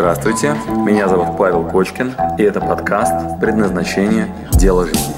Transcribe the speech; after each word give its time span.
Здравствуйте, 0.00 0.54
меня 0.86 1.08
зовут 1.08 1.36
Павел 1.36 1.68
Кочкин, 1.68 2.14
и 2.38 2.42
это 2.42 2.58
подкаст 2.58 3.38
«Предназначение. 3.38 4.34
Дело 4.52 4.86
жизни». 4.86 5.12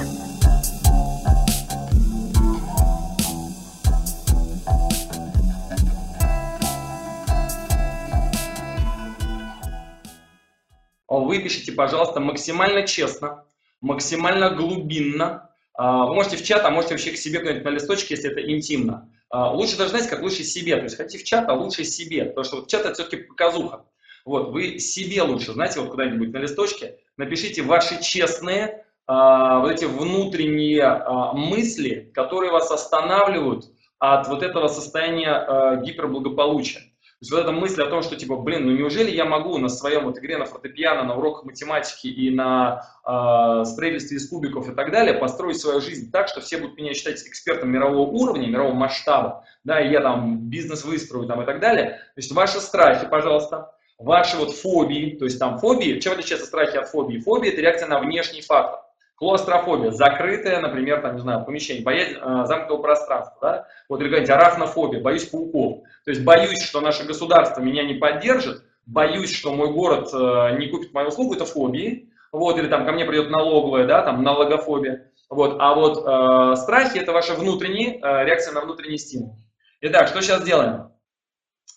Вы 11.08 11.38
пишите, 11.38 11.70
пожалуйста, 11.70 12.18
максимально 12.18 12.84
честно, 12.84 13.44
максимально 13.80 14.50
глубинно. 14.50 15.50
А, 15.74 16.08
можете 16.08 16.36
в 16.36 16.42
чат, 16.42 16.64
а 16.64 16.70
можете 16.70 16.94
вообще 16.94 17.12
к 17.12 17.16
себе 17.16 17.38
куда-нибудь 17.38 17.64
на 17.64 17.70
листочке, 17.70 18.16
если 18.16 18.32
это 18.32 18.42
интимно. 18.50 19.08
А, 19.30 19.52
лучше 19.52 19.78
даже, 19.78 19.90
знаете, 19.90 20.08
как 20.08 20.22
лучше 20.22 20.42
себе. 20.42 20.76
То 20.76 20.82
есть 20.82 20.96
хотите 20.96 21.22
в 21.22 21.24
чат, 21.24 21.48
а 21.48 21.54
лучше 21.54 21.84
себе. 21.84 22.24
Потому 22.24 22.44
что 22.44 22.56
вот 22.56 22.68
чат 22.68 22.80
это 22.80 22.94
все-таки 22.94 23.22
показуха. 23.22 23.84
Вот, 24.24 24.50
вы 24.50 24.78
себе 24.78 25.22
лучше, 25.22 25.52
знаете, 25.52 25.80
вот 25.80 25.90
куда-нибудь 25.90 26.32
на 26.32 26.38
листочке 26.38 26.98
напишите 27.16 27.62
ваши 27.62 28.02
честные, 28.02 28.84
а, 29.06 29.60
вот 29.60 29.72
эти 29.72 29.84
внутренние 29.84 30.84
а, 30.84 31.32
мысли, 31.32 32.10
которые 32.14 32.52
вас 32.52 32.70
останавливают 32.70 33.66
от 33.98 34.28
вот 34.28 34.42
этого 34.42 34.68
состояния 34.68 35.32
а, 35.32 35.76
гиперблагополучия. 35.76 36.80
То 36.80 37.24
есть 37.24 37.32
вот 37.32 37.40
эта 37.40 37.52
мысль 37.52 37.82
о 37.82 37.86
том, 37.86 38.02
что 38.02 38.16
типа, 38.16 38.34
блин, 38.34 38.66
ну 38.66 38.72
неужели 38.72 39.08
я 39.12 39.24
могу 39.24 39.56
на 39.58 39.68
своем 39.68 40.06
вот 40.06 40.18
игре 40.18 40.38
на 40.38 40.44
фортепиано, 40.44 41.04
на 41.04 41.16
уроках 41.16 41.44
математики 41.44 42.08
и 42.08 42.30
на 42.30 42.82
э, 43.06 43.64
строительстве 43.64 44.16
из 44.16 44.28
кубиков 44.28 44.68
и 44.68 44.74
так 44.74 44.90
далее 44.90 45.14
построить 45.14 45.60
свою 45.60 45.80
жизнь 45.80 46.10
так, 46.10 46.26
что 46.26 46.40
все 46.40 46.58
будут 46.58 46.78
меня 46.78 46.94
считать 46.94 47.24
экспертом 47.24 47.70
мирового 47.70 48.10
уровня, 48.10 48.48
мирового 48.48 48.74
масштаба, 48.74 49.44
да, 49.62 49.80
и 49.80 49.92
я 49.92 50.00
там 50.00 50.48
бизнес 50.48 50.84
выстрою 50.84 51.28
там 51.28 51.40
и 51.42 51.46
так 51.46 51.60
далее. 51.60 51.90
То 51.90 52.18
есть 52.18 52.32
ваши 52.32 52.58
страхи, 52.58 53.06
пожалуйста, 53.08 53.72
ваши 54.02 54.36
вот 54.36 54.54
фобии, 54.54 55.16
то 55.16 55.24
есть 55.24 55.38
там 55.38 55.58
фобии, 55.58 56.00
чем 56.00 56.12
отличается 56.12 56.46
страхи 56.46 56.76
от 56.76 56.88
фобии? 56.88 57.18
Фобия– 57.18 57.52
это 57.52 57.60
реакция 57.60 57.88
на 57.88 57.98
внешний 58.00 58.42
фактор. 58.42 58.80
Клаустрофобия, 59.16 59.92
закрытая, 59.92 60.60
например, 60.60 61.00
там, 61.00 61.14
не 61.14 61.20
знаю, 61.20 61.44
помещение, 61.44 61.84
боязнь 61.84 62.16
э, 62.20 62.44
замкнутого 62.46 62.82
пространства, 62.82 63.38
да? 63.40 63.68
Вот 63.88 64.00
или 64.00 64.08
какая-нибудь 64.08 64.30
арахнофобия, 64.30 65.00
боюсь 65.00 65.26
пауков. 65.26 65.84
То 66.04 66.10
есть 66.10 66.24
боюсь, 66.24 66.62
что 66.62 66.80
наше 66.80 67.04
государство 67.04 67.60
меня 67.60 67.84
не 67.84 67.94
поддержит, 67.94 68.64
боюсь, 68.84 69.32
что 69.32 69.54
мой 69.54 69.70
город 69.72 70.08
э, 70.12 70.56
не 70.58 70.66
купит 70.66 70.92
мою 70.92 71.08
услугу, 71.08 71.34
это 71.34 71.44
фобии. 71.44 72.08
Вот, 72.32 72.58
или 72.58 72.66
там 72.66 72.84
ко 72.84 72.92
мне 72.92 73.04
придет 73.04 73.30
налоговая, 73.30 73.86
да, 73.86 74.02
там 74.02 74.22
налогофобия. 74.24 75.12
Вот, 75.28 75.56
а 75.60 75.74
вот 75.74 75.98
э, 75.98 76.56
страхи– 76.56 76.98
это 76.98 77.12
ваша 77.12 77.34
внутренняя 77.34 77.94
э, 77.94 78.24
реакция 78.24 78.54
на 78.54 78.62
внутренний 78.62 78.98
стимул. 78.98 79.36
Итак, 79.82 80.08
что 80.08 80.20
сейчас 80.20 80.42
делаем? 80.42 80.90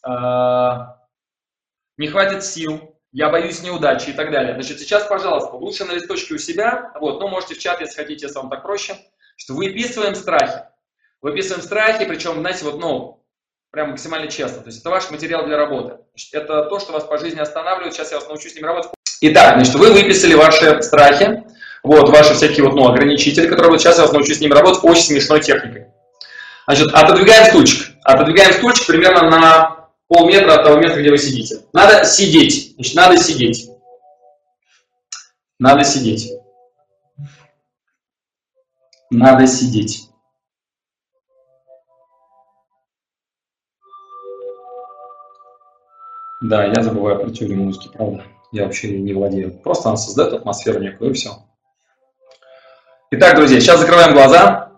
Э, 0.08 0.95
не 1.98 2.08
хватит 2.08 2.44
сил, 2.44 2.96
я 3.12 3.30
боюсь 3.30 3.64
неудачи 3.64 4.10
и 4.10 4.14
так 4.14 4.32
далее. 4.32 4.56
Значит, 4.56 4.80
сейчас, 4.80 5.06
пожалуйста, 5.08 5.56
лучше 5.56 5.86
на 5.86 5.94
листочке 5.94 6.34
у 6.34 6.38
себя, 6.38 6.92
вот, 7.00 7.20
но 7.20 7.28
можете 7.28 7.56
в 7.56 7.60
чат, 7.60 7.80
если 7.80 7.96
хотите, 7.96 8.26
если 8.26 8.38
вам 8.38 8.50
так 8.50 8.64
проще, 8.64 8.98
что 9.38 9.54
выписываем 9.54 10.16
страхи. 10.16 10.64
Выписываем 11.22 11.64
страхи, 11.64 12.06
причем, 12.06 12.40
знаете, 12.42 12.66
вот, 12.66 12.80
ну, 12.80 13.24
прям 13.72 13.92
максимально 13.92 14.28
честно. 14.28 14.62
То 14.62 14.68
есть 14.68 14.82
это 14.82 14.90
ваш 14.90 15.10
материал 15.12 15.46
для 15.46 15.58
работы. 15.58 15.98
Значит, 16.14 16.34
это 16.34 16.64
то, 16.66 16.80
что 16.80 16.94
вас 16.94 17.06
по 17.06 17.18
жизни 17.18 17.40
останавливает. 17.40 17.94
Сейчас 17.94 18.12
я 18.12 18.20
вас 18.20 18.28
научу 18.28 18.50
с 18.50 18.56
ним 18.56 18.66
работать. 18.66 18.92
Итак, 19.22 19.56
значит, 19.56 19.76
вы 19.76 19.92
выписали 19.92 20.34
ваши 20.34 20.82
страхи, 20.82 21.44
вот, 21.84 22.10
ваши 22.10 22.34
всякие 22.34 22.66
вот, 22.66 22.76
ну, 22.76 22.88
ограничители, 22.88 23.48
которые 23.48 23.72
вот 23.72 23.82
сейчас 23.82 23.98
я 23.98 24.04
вас 24.04 24.12
научу 24.12 24.34
с 24.34 24.42
ними 24.42 24.54
работать 24.54 24.84
очень 24.84 25.04
смешной 25.04 25.40
техникой. 25.40 25.88
Значит, 26.68 26.94
отодвигаем 26.94 27.46
стульчик. 27.46 27.96
Отодвигаем 28.04 28.54
стульчик 28.54 28.88
примерно 28.88 29.30
на 29.30 29.75
полметра 30.08 30.56
от 30.56 30.64
того 30.64 30.78
места, 30.78 31.00
где 31.00 31.12
вы 31.12 31.18
сидите. 31.18 31.66
Надо 31.74 32.06
сидеть. 32.06 32.74
Значит, 32.76 32.96
надо 32.96 33.18
сидеть. 33.18 33.70
Надо 35.60 35.84
сидеть. 35.84 36.32
Надо 39.10 39.48
сидеть. 39.48 40.10
Да, 46.42 46.66
я 46.66 46.84
забываю 46.84 47.20
про 47.20 47.32
теорию 47.32 47.58
музыки, 47.58 47.90
правда. 47.92 48.24
Я 48.52 48.66
вообще 48.66 49.00
не 49.00 49.14
владею. 49.14 49.58
Просто 49.60 49.90
она 49.90 49.98
создает 49.98 50.34
атмосферу 50.34 50.80
некую, 50.80 51.12
и 51.12 51.14
все. 51.14 51.32
Итак, 53.12 53.36
друзья, 53.36 53.60
сейчас 53.60 53.80
закрываем 53.80 54.14
глаза 54.14 54.72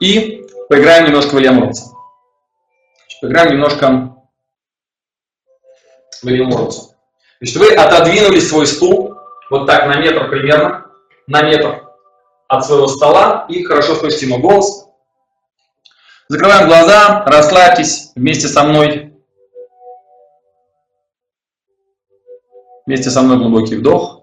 и 0.00 0.46
поиграем 0.68 1.06
немножко 1.06 1.34
в 1.34 1.38
Илья. 1.38 1.52
Поиграем 3.20 3.52
немножко 3.52 4.14
в 6.22 6.26
Ронса. 6.26 6.96
Значит, 7.40 7.56
вы 7.56 7.74
отодвинули 7.74 8.40
свой 8.40 8.66
стул 8.66 9.16
вот 9.50 9.66
так 9.66 9.86
на 9.86 10.00
метр 10.00 10.28
примерно, 10.28 10.86
на 11.26 11.42
метр 11.42 11.84
от 12.48 12.64
своего 12.64 12.88
стола 12.88 13.46
и 13.48 13.62
хорошо 13.62 13.94
слышите 13.94 14.26
ему 14.26 14.38
голос. 14.38 14.88
Закрываем 16.28 16.68
глаза, 16.68 17.24
расслабьтесь 17.26 18.12
вместе 18.14 18.48
со 18.48 18.64
мной. 18.64 19.14
Вместе 22.86 23.10
со 23.10 23.22
мной 23.22 23.38
глубокий 23.38 23.76
вдох 23.76 24.22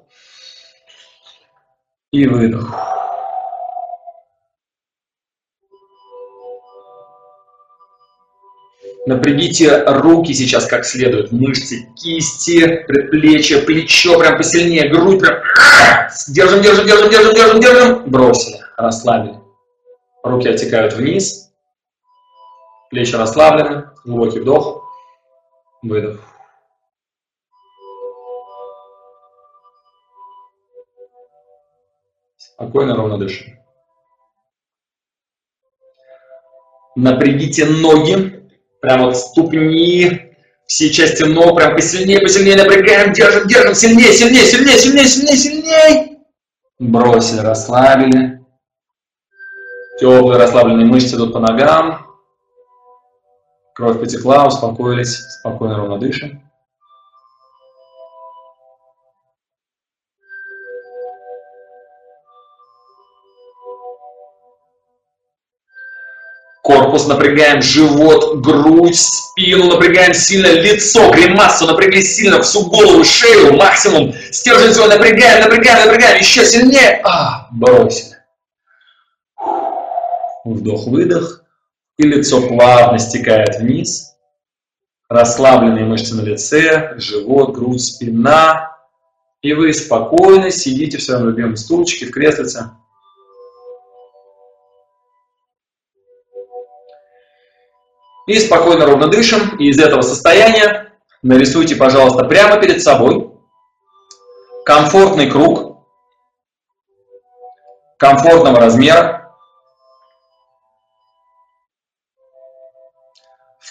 и 2.12 2.28
выдох. 2.28 2.95
Напрягите 9.06 9.84
руки 9.84 10.34
сейчас 10.34 10.66
как 10.66 10.84
следует, 10.84 11.32
мышцы, 11.32 11.94
кисти, 11.96 12.84
предплечья, 12.88 13.62
плечо 13.62 14.18
прям 14.20 14.36
посильнее, 14.36 14.90
грудь 14.90 15.20
прям. 15.20 15.44
Держим, 16.30 16.62
держим, 16.62 16.88
держим, 16.88 17.10
держим, 17.12 17.34
держим, 17.36 17.60
держим. 17.60 18.10
Бросили, 18.10 18.62
расслабили. 18.78 19.40
Руки 20.24 20.48
оттекают 20.48 20.94
вниз. 20.94 21.52
Плечи 22.90 23.16
расслаблены, 23.16 23.92
глубокий 24.06 24.40
вдох, 24.40 24.84
выдох. 25.84 26.20
Спокойно, 32.38 32.96
ровно 32.96 33.20
дышим. 33.20 33.54
Напрягите 36.96 37.66
ноги, 37.66 38.45
прям 38.86 39.06
вот 39.06 39.18
ступни, 39.18 40.32
все 40.68 40.92
части 40.92 41.24
ног, 41.24 41.58
прям 41.58 41.76
посильнее, 41.76 42.20
посильнее 42.20 42.56
напрягаем, 42.56 43.14
держим, 43.14 43.48
держим, 43.48 43.74
сильнее, 43.74 44.14
сильнее, 44.14 44.44
сильнее, 44.44 44.78
сильнее, 44.78 45.08
сильнее, 45.08 45.38
сильнее. 45.38 46.18
Бросили, 46.78 47.40
расслабили. 47.40 48.46
Теплые 50.00 50.38
расслабленные 50.38 50.86
мышцы 50.86 51.16
идут 51.16 51.34
по 51.34 51.40
ногам. 51.40 52.06
Кровь 53.74 54.00
потекла, 54.00 54.48
успокоились, 54.48 55.18
спокойно, 55.40 55.78
ровно 55.78 55.98
дышим. 55.98 56.44
Корпус 66.66 67.06
напрягаем, 67.06 67.62
живот, 67.62 68.42
грудь, 68.42 68.98
спину 68.98 69.68
напрягаем 69.68 70.16
сильно, 70.16 70.48
лицо, 70.48 71.12
гримасу 71.12 71.68
напрягли 71.68 72.02
сильно, 72.02 72.42
всю 72.42 72.66
голову, 72.66 73.04
шею, 73.04 73.54
максимум. 73.54 74.16
Стержень 74.32 74.74
свой 74.74 74.88
напрягаем, 74.88 75.44
напрягаем, 75.44 75.86
напрягаем, 75.86 76.18
еще 76.18 76.44
сильнее. 76.44 77.02
А, 77.04 77.50
бросили. 77.52 78.16
Вдох-выдох 80.44 81.44
и 82.00 82.04
лицо 82.08 82.42
плавно 82.42 82.98
стекает 82.98 83.60
вниз. 83.60 84.16
Расслабленные 85.08 85.86
мышцы 85.86 86.16
на 86.16 86.22
лице, 86.22 86.96
живот, 86.98 87.54
грудь, 87.54 87.82
спина. 87.82 88.76
И 89.44 89.54
вы 89.54 89.72
спокойно 89.72 90.50
сидите 90.50 90.98
в 90.98 91.04
своем 91.04 91.28
любимом 91.28 91.58
стульчике, 91.58 92.08
в 92.08 92.12
креслице. 92.12 92.72
И 98.28 98.40
спокойно, 98.40 98.86
ровно 98.86 99.08
дышим. 99.08 99.58
И 99.58 99.70
из 99.70 99.80
этого 99.80 100.02
состояния 100.02 100.94
нарисуйте, 101.22 101.76
пожалуйста, 101.76 102.26
прямо 102.26 102.60
перед 102.60 102.82
собой 102.82 103.32
комфортный 104.66 105.30
круг 105.30 105.88
комфортного 107.98 108.60
размера, 108.60 109.26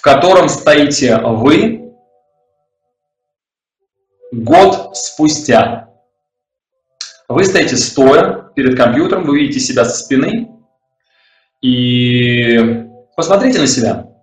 котором 0.04 0.50
стоите 0.50 1.16
вы 1.16 1.94
год 4.32 4.94
спустя. 4.94 5.88
Вы 7.26 7.42
стоите 7.46 7.78
стоя 7.78 8.50
перед 8.54 8.76
компьютером, 8.76 9.24
вы 9.24 9.38
видите 9.38 9.60
себя 9.60 9.86
со 9.86 9.96
спины, 9.96 10.50
и 11.62 12.84
посмотрите 13.16 13.58
на 13.58 13.66
себя. 13.66 14.13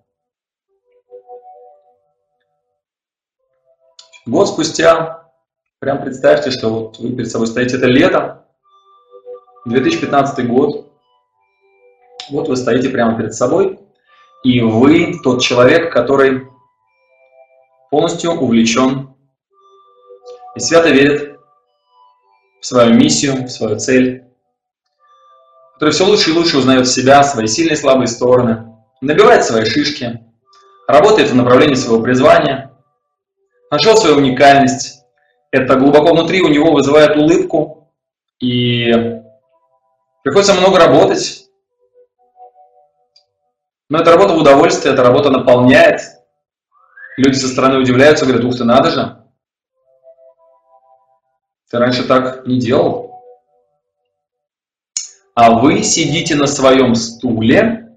Год 4.26 4.50
спустя, 4.50 5.32
прям 5.80 6.04
представьте, 6.04 6.52
что 6.52 6.70
вот 6.70 7.00
вы 7.00 7.16
перед 7.16 7.30
собой 7.30 7.48
стоите, 7.48 7.78
это 7.78 7.88
лето, 7.88 8.46
2015 9.66 10.48
год, 10.48 10.92
вот 12.30 12.48
вы 12.48 12.56
стоите 12.56 12.90
прямо 12.90 13.18
перед 13.18 13.34
собой, 13.34 13.80
и 14.44 14.62
вы 14.62 15.20
тот 15.24 15.42
человек, 15.42 15.92
который 15.92 16.48
полностью 17.90 18.32
увлечен 18.32 19.16
и 20.56 20.60
свято 20.60 20.90
верит 20.90 21.40
в 22.62 22.66
свою 22.66 22.94
миссию, 22.94 23.46
в 23.46 23.50
свою 23.50 23.80
цель, 23.80 24.24
который 25.74 25.92
все 25.92 26.06
лучше 26.06 26.30
и 26.30 26.34
лучше 26.34 26.58
узнает 26.58 26.88
себя, 26.88 27.24
свои 27.24 27.48
сильные 27.48 27.74
и 27.74 27.78
слабые 27.78 28.08
стороны, 28.08 28.78
набивает 29.02 29.44
свои 29.44 29.66
шишки, 29.66 30.31
работает 30.92 31.30
в 31.30 31.36
направлении 31.36 31.76
своего 31.76 32.04
призвания, 32.04 32.72
нашел 33.70 33.96
свою 33.98 34.18
уникальность. 34.18 35.04
Это 35.52 35.76
глубоко 35.76 36.14
внутри 36.14 36.42
у 36.42 36.48
него 36.48 36.72
вызывает 36.72 37.16
улыбку, 37.16 37.92
и 38.40 38.92
приходится 40.24 40.54
много 40.54 40.80
работать. 40.80 41.46
Но 43.90 44.00
эта 44.00 44.12
работа 44.12 44.34
в 44.34 44.38
удовольствие, 44.38 44.94
эта 44.94 45.04
работа 45.04 45.30
наполняет. 45.30 46.02
Люди 47.18 47.36
со 47.36 47.48
стороны 47.48 47.80
удивляются, 47.80 48.26
говорят, 48.26 48.46
ух 48.46 48.58
ты, 48.58 48.64
надо 48.64 48.90
же. 48.90 49.18
Ты 51.70 51.78
раньше 51.78 52.04
так 52.04 52.46
не 52.48 52.60
делал 52.60 53.12
а 55.34 55.52
вы 55.60 55.84
сидите 55.84 56.36
на 56.36 56.48
своем 56.48 56.96
стуле, 56.96 57.91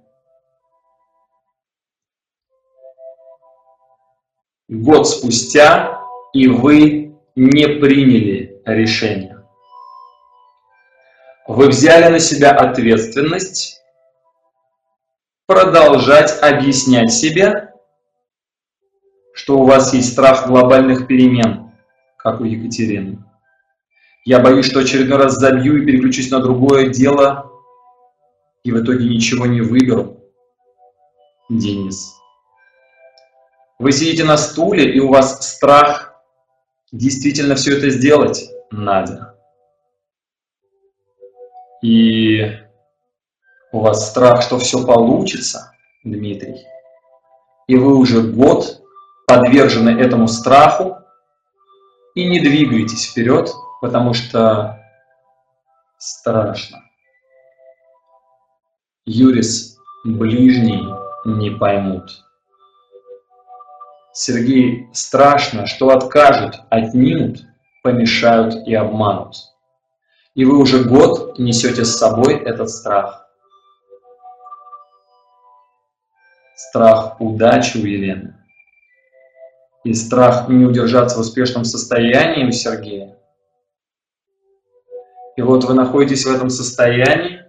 год 4.82 5.08
спустя, 5.08 6.00
и 6.32 6.48
вы 6.48 7.16
не 7.36 7.66
приняли 7.66 8.60
решение. 8.64 9.34
Вы 11.46 11.68
взяли 11.68 12.10
на 12.10 12.18
себя 12.18 12.52
ответственность 12.52 13.80
продолжать 15.46 16.42
объяснять 16.42 17.12
себе, 17.12 17.72
что 19.34 19.58
у 19.58 19.66
вас 19.66 19.92
есть 19.92 20.12
страх 20.12 20.46
глобальных 20.46 21.06
перемен, 21.06 21.72
как 22.16 22.40
у 22.40 22.44
Екатерины. 22.44 23.22
Я 24.24 24.40
боюсь, 24.40 24.66
что 24.66 24.80
очередной 24.80 25.18
раз 25.18 25.34
забью 25.34 25.82
и 25.82 25.84
переключусь 25.84 26.30
на 26.30 26.40
другое 26.40 26.88
дело, 26.88 27.50
и 28.62 28.72
в 28.72 28.82
итоге 28.82 29.06
ничего 29.06 29.44
не 29.44 29.60
выберу. 29.60 30.20
Денис. 31.50 32.14
Вы 33.84 33.92
сидите 33.92 34.24
на 34.24 34.38
стуле, 34.38 34.94
и 34.94 34.98
у 34.98 35.10
вас 35.10 35.46
страх 35.46 36.14
действительно 36.90 37.54
все 37.54 37.76
это 37.76 37.90
сделать, 37.90 38.48
Надя. 38.70 39.34
И 41.82 42.50
у 43.72 43.80
вас 43.80 44.08
страх, 44.08 44.40
что 44.40 44.58
все 44.58 44.86
получится, 44.86 45.70
Дмитрий. 46.02 46.64
И 47.66 47.76
вы 47.76 47.96
уже 47.96 48.22
год 48.22 48.80
подвержены 49.26 49.90
этому 49.90 50.28
страху 50.28 50.96
и 52.14 52.26
не 52.26 52.40
двигаетесь 52.40 53.10
вперед, 53.10 53.52
потому 53.82 54.14
что 54.14 54.82
страшно. 55.98 56.78
Юрис 59.04 59.76
ближний 60.04 60.88
не 61.26 61.50
поймут. 61.50 62.24
Сергей, 64.14 64.88
страшно, 64.92 65.66
что 65.66 65.90
откажут, 65.90 66.60
отнимут, 66.70 67.44
помешают 67.82 68.66
и 68.66 68.74
обманут. 68.74 69.34
И 70.34 70.44
вы 70.44 70.56
уже 70.56 70.84
год 70.84 71.38
несете 71.38 71.84
с 71.84 71.98
собой 71.98 72.34
этот 72.34 72.70
страх. 72.70 73.28
Страх 76.56 77.20
удачи 77.20 77.76
у 77.76 77.84
Елены. 77.84 78.36
И 79.84 79.92
страх 79.92 80.48
не 80.48 80.64
удержаться 80.64 81.18
в 81.18 81.20
успешном 81.20 81.64
состоянии 81.64 82.46
у 82.46 82.52
Сергея 82.52 83.18
и 85.36 85.42
вот 85.42 85.64
вы 85.64 85.74
находитесь 85.74 86.24
в 86.24 86.32
этом 86.32 86.48
состоянии, 86.48 87.44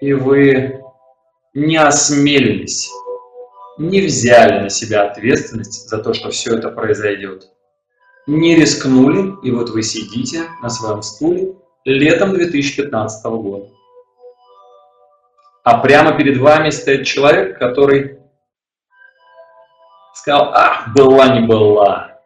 и 0.00 0.12
вы 0.12 0.80
не 1.54 1.76
осмелились, 1.76 2.90
не 3.78 4.00
взяли 4.00 4.60
на 4.60 4.70
себя 4.70 5.06
ответственность 5.06 5.88
за 5.88 5.98
то, 5.98 6.14
что 6.14 6.30
все 6.30 6.56
это 6.56 6.70
произойдет. 6.70 7.48
Не 8.26 8.56
рискнули, 8.56 9.34
и 9.42 9.50
вот 9.50 9.70
вы 9.70 9.82
сидите 9.82 10.44
на 10.62 10.68
своем 10.68 11.02
стуле 11.02 11.54
летом 11.84 12.32
2015 12.32 13.24
года. 13.24 13.68
А 15.62 15.78
прямо 15.78 16.16
перед 16.16 16.38
вами 16.38 16.70
стоит 16.70 17.06
человек, 17.06 17.58
который 17.58 18.18
сказал, 20.14 20.52
ах, 20.54 20.94
была 20.94 21.28
не 21.38 21.46
была. 21.46 22.20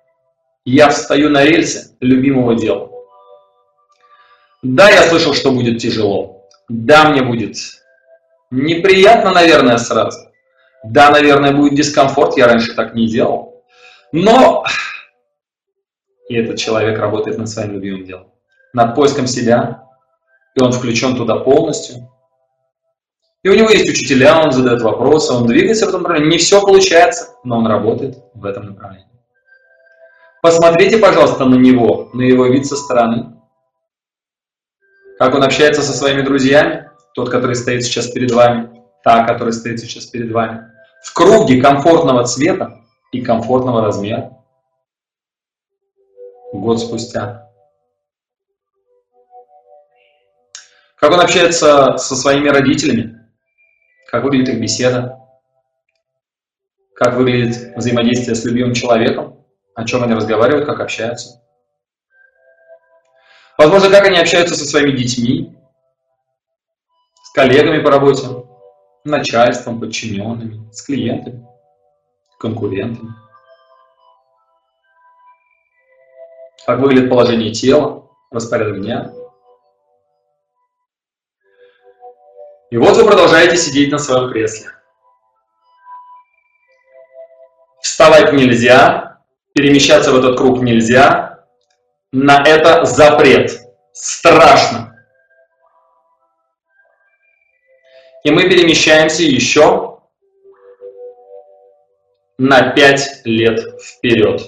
Я 0.64 0.88
встаю 0.88 1.30
на 1.30 1.44
рельсы 1.44 1.96
любимого 2.00 2.54
дела. 2.54 2.90
Да, 4.62 4.90
я 4.90 5.02
слышал, 5.02 5.34
что 5.34 5.52
будет 5.52 5.78
тяжело. 5.78 6.48
Да, 6.68 7.10
мне 7.10 7.22
будет 7.22 7.56
неприятно, 8.50 9.32
наверное, 9.32 9.78
сразу. 9.78 10.29
Да, 10.84 11.10
наверное, 11.10 11.54
будет 11.54 11.74
дискомфорт, 11.74 12.36
я 12.36 12.46
раньше 12.46 12.74
так 12.74 12.94
не 12.94 13.06
делал. 13.06 13.64
Но 14.12 14.64
и 16.28 16.36
этот 16.36 16.58
человек 16.58 16.98
работает 16.98 17.38
над 17.38 17.48
своим 17.48 17.72
любимым 17.72 18.04
делом, 18.04 18.32
над 18.72 18.94
поиском 18.94 19.26
себя, 19.26 19.88
и 20.54 20.62
он 20.62 20.72
включен 20.72 21.16
туда 21.16 21.36
полностью. 21.36 22.08
И 23.42 23.48
у 23.48 23.54
него 23.54 23.70
есть 23.70 23.88
учителя, 23.88 24.40
он 24.40 24.52
задает 24.52 24.82
вопросы, 24.82 25.32
он 25.32 25.46
двигается 25.46 25.86
в 25.86 25.88
этом 25.88 26.02
направлении. 26.02 26.32
Не 26.32 26.38
все 26.38 26.60
получается, 26.60 27.34
но 27.42 27.58
он 27.58 27.66
работает 27.66 28.18
в 28.34 28.44
этом 28.44 28.66
направлении. 28.66 29.08
Посмотрите, 30.42 30.98
пожалуйста, 30.98 31.44
на 31.44 31.56
него, 31.56 32.10
на 32.12 32.22
его 32.22 32.46
вид 32.46 32.66
со 32.66 32.76
стороны. 32.76 33.36
Как 35.18 35.34
он 35.34 35.42
общается 35.42 35.82
со 35.82 35.92
своими 35.92 36.22
друзьями, 36.22 36.90
тот, 37.14 37.28
который 37.28 37.56
стоит 37.56 37.84
сейчас 37.84 38.08
перед 38.08 38.30
вами, 38.30 38.82
та, 39.02 39.24
которая 39.24 39.52
стоит 39.52 39.80
сейчас 39.80 40.06
перед 40.06 40.30
вами, 40.30 40.69
в 41.04 41.14
круге 41.14 41.60
комфортного 41.60 42.24
цвета 42.24 42.80
и 43.12 43.22
комфортного 43.22 43.82
размера. 43.82 44.36
Год 46.52 46.80
спустя. 46.80 47.50
Как 50.96 51.12
он 51.12 51.20
общается 51.20 51.96
со 51.96 52.14
своими 52.14 52.48
родителями, 52.48 53.30
как 54.10 54.24
выглядит 54.24 54.54
их 54.54 54.60
беседа, 54.60 55.18
как 56.94 57.14
выглядит 57.14 57.74
взаимодействие 57.76 58.34
с 58.34 58.44
любимым 58.44 58.74
человеком, 58.74 59.46
о 59.74 59.84
чем 59.84 60.02
они 60.02 60.12
разговаривают, 60.12 60.66
как 60.66 60.80
общаются. 60.80 61.42
Возможно, 63.56 63.88
как 63.90 64.06
они 64.06 64.18
общаются 64.18 64.54
со 64.54 64.66
своими 64.66 64.96
детьми, 64.96 65.56
с 67.22 67.32
коллегами 67.32 67.82
по 67.82 67.90
работе, 67.90 68.26
начальством, 69.04 69.80
подчиненными, 69.80 70.70
с 70.72 70.82
клиентами, 70.82 71.46
конкурентами. 72.38 73.14
Как 76.66 76.78
выглядит 76.78 77.10
положение 77.10 77.52
тела, 77.52 78.08
распорядок 78.30 78.80
дня. 78.80 79.12
И 82.70 82.76
вот 82.76 82.96
вы 82.96 83.04
продолжаете 83.04 83.56
сидеть 83.56 83.90
на 83.90 83.98
своем 83.98 84.30
кресле. 84.30 84.70
Вставать 87.80 88.32
нельзя, 88.32 89.20
перемещаться 89.54 90.12
в 90.12 90.16
этот 90.16 90.36
круг 90.36 90.60
нельзя, 90.60 91.44
на 92.12 92.42
это 92.42 92.84
запрет. 92.84 93.60
Страшно. 93.92 94.89
И 98.24 98.30
мы 98.30 98.42
перемещаемся 98.48 99.22
еще 99.22 99.98
на 102.38 102.70
5 102.70 103.22
лет 103.24 103.80
вперед. 103.80 104.42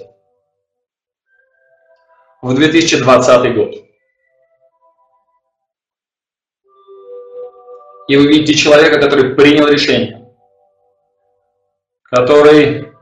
В 2.42 2.54
2020 2.54 3.54
год. 3.54 3.74
И 8.08 8.16
вы 8.16 8.26
видите 8.26 8.54
человека, 8.54 9.00
который 9.00 9.34
принял 9.34 9.68
решение, 9.68 10.28
который 12.02 12.92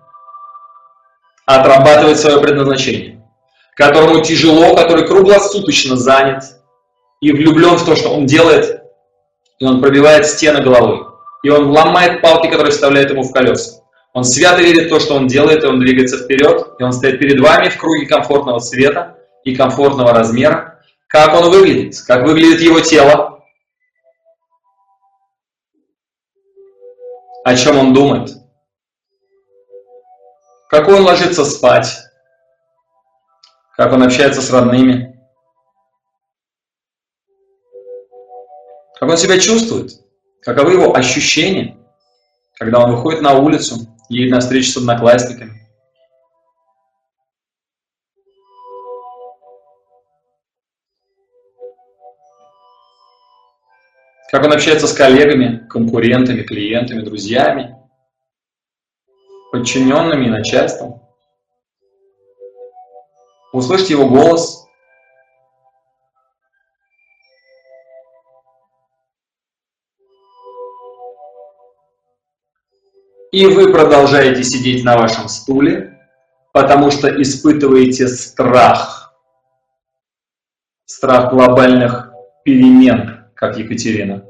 отрабатывает 1.47 2.19
свое 2.19 2.41
предназначение 2.41 3.21
которому 3.81 4.21
тяжело, 4.21 4.77
который 4.77 5.07
круглосуточно 5.07 5.97
занят 5.97 6.45
и 7.23 7.33
влюблен 7.33 7.77
в 7.77 7.87
то, 7.87 7.97
что 7.97 8.11
он 8.11 8.27
делает, 8.27 8.80
и 9.61 9.65
он 9.65 9.81
пробивает 9.81 10.27
стены 10.27 10.63
головой, 10.63 11.07
и 11.43 11.51
он 11.51 11.71
ломает 11.71 12.23
палки, 12.23 12.49
которые 12.49 12.73
вставляют 12.73 13.11
ему 13.11 13.23
в 13.23 13.33
колеса. 13.33 13.83
Он 14.13 14.25
свято 14.25 14.63
верит 14.63 14.87
в 14.87 14.89
то, 14.89 14.99
что 14.99 15.15
он 15.15 15.29
делает, 15.29 15.63
и 15.63 15.67
он 15.67 15.79
двигается 15.79 16.19
вперед, 16.19 16.75
и 16.79 16.83
он 16.83 16.93
стоит 16.93 17.21
перед 17.21 17.39
вами 17.41 17.69
в 17.69 17.79
круге 17.79 18.07
комфортного 18.07 18.59
цвета 18.59 19.19
и 19.45 19.55
комфортного 19.55 20.13
размера. 20.13 20.83
Как 21.07 21.35
он 21.35 21.51
выглядит? 21.51 22.01
Как 22.07 22.25
выглядит 22.25 22.61
его 22.61 22.81
тело? 22.81 23.45
О 27.45 27.57
чем 27.57 27.79
он 27.79 27.95
думает? 27.95 28.31
Как 30.69 30.89
он 30.89 31.03
ложится 31.03 31.45
спать? 31.45 31.99
Как 33.77 33.93
он 33.93 34.03
общается 34.03 34.41
с 34.41 34.51
родными? 34.51 35.20
Как 39.01 39.09
он 39.09 39.17
себя 39.17 39.39
чувствует? 39.39 39.93
Каковы 40.43 40.73
его 40.73 40.95
ощущения, 40.95 41.79
когда 42.59 42.81
он 42.85 42.95
выходит 42.95 43.23
на 43.23 43.33
улицу, 43.33 43.97
едет 44.11 44.31
на 44.31 44.41
встречу 44.41 44.73
с 44.73 44.77
одноклассниками? 44.77 45.67
Как 54.31 54.45
он 54.45 54.53
общается 54.53 54.87
с 54.87 54.93
коллегами, 54.93 55.67
конкурентами, 55.71 56.43
клиентами, 56.43 57.01
друзьями, 57.01 57.77
подчиненными 59.51 60.27
и 60.27 60.31
начальством? 60.31 61.01
Услышьте 63.55 63.95
его 63.95 64.07
голос, 64.07 64.67
И 73.33 73.47
вы 73.47 73.73
продолжаете 73.73 74.43
сидеть 74.43 74.85
на 74.85 74.97
вашем 74.97 75.29
стуле, 75.29 75.99
потому 76.53 76.91
что 76.91 77.09
испытываете 77.23 78.09
страх. 78.09 79.15
Страх 80.85 81.33
глобальных 81.33 82.11
перемен, 82.45 83.31
как 83.35 83.57
Екатерина. 83.57 84.25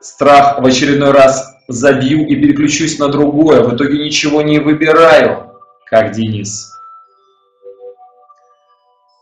Страх 0.00 0.60
в 0.60 0.66
очередной 0.66 1.10
раз 1.10 1.54
забью 1.68 2.26
и 2.26 2.36
переключусь 2.36 2.98
на 2.98 3.08
другое, 3.08 3.62
в 3.62 3.74
итоге 3.74 4.04
ничего 4.04 4.40
не 4.40 4.58
выбираю, 4.58 5.60
как 5.86 6.12
Денис. 6.12 6.70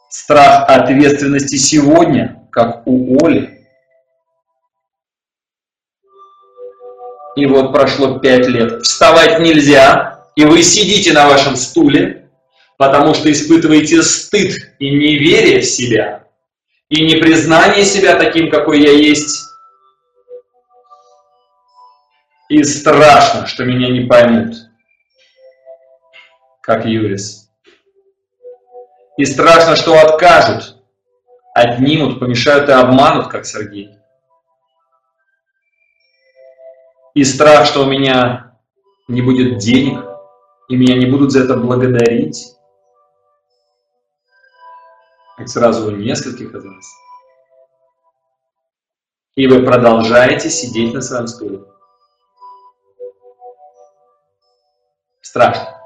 Страх 0.09 0.69
ответственности 0.69 1.57
сегодня, 1.57 2.47
как 2.53 2.87
у 2.87 3.17
Оли. 3.25 3.62
И 7.43 7.47
вот 7.47 7.73
прошло 7.73 8.21
пять 8.21 8.47
лет. 8.47 8.83
Вставать 8.85 9.41
нельзя, 9.41 10.29
и 10.37 10.45
вы 10.45 10.63
сидите 10.63 11.13
на 11.13 11.27
вашем 11.27 11.57
стуле, 11.57 12.31
потому 12.79 13.15
что 13.15 13.33
испытываете 13.33 14.01
стыд 14.05 14.55
и 14.79 14.89
неверие 14.89 15.59
в 15.59 15.65
себя, 15.65 16.29
и 16.89 17.05
непризнание 17.05 17.85
себя 17.85 18.15
таким, 18.15 18.49
какой 18.49 18.81
я 18.81 18.93
есть. 18.93 19.45
И 22.49 22.63
страшно, 22.63 23.49
что 23.49 23.65
меня 23.65 23.89
не 23.89 24.07
поймут, 24.07 24.55
как 26.61 26.87
Юрис. 26.87 27.51
И 29.17 29.25
страшно, 29.25 29.75
что 29.75 29.99
откажут, 29.99 30.77
отнимут, 31.57 32.21
помешают 32.21 32.69
и 32.69 32.73
обманут, 32.73 33.27
как 33.27 33.47
Сергей 33.47 33.97
и 37.15 37.25
страх, 37.25 37.67
что 37.67 37.83
у 37.83 37.87
меня 37.87 38.59
не 39.09 39.23
будет 39.23 39.59
денег, 39.59 40.05
и 40.69 40.77
меня 40.77 40.97
не 40.97 41.07
будут 41.07 41.33
за 41.33 41.45
это 41.45 41.57
благодарить. 41.57 42.57
Как 45.37 45.49
сразу 45.49 45.89
у 45.89 45.91
нескольких 45.91 46.55
из 46.55 46.65
нас. 46.65 46.87
И 49.35 49.47
вы 49.47 49.65
продолжаете 49.65 50.51
сидеть 50.51 50.95
на 50.95 51.01
своем 51.01 51.27
стуле. 51.27 51.65
Страшно. 55.21 55.79